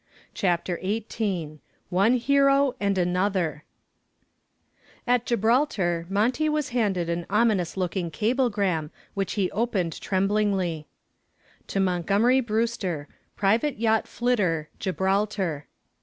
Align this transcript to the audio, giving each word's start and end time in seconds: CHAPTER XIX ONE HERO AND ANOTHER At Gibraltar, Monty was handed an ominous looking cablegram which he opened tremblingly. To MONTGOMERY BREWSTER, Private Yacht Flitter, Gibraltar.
CHAPTER 0.33 0.79
XIX 0.83 1.59
ONE 1.91 2.13
HERO 2.17 2.73
AND 2.79 2.97
ANOTHER 2.97 3.65
At 5.05 5.27
Gibraltar, 5.27 6.07
Monty 6.09 6.49
was 6.49 6.69
handed 6.69 7.07
an 7.07 7.27
ominous 7.29 7.77
looking 7.77 8.09
cablegram 8.09 8.89
which 9.13 9.33
he 9.33 9.51
opened 9.51 10.01
tremblingly. 10.01 10.87
To 11.67 11.79
MONTGOMERY 11.79 12.39
BREWSTER, 12.39 13.09
Private 13.35 13.77
Yacht 13.77 14.07
Flitter, 14.07 14.69
Gibraltar. 14.79 15.67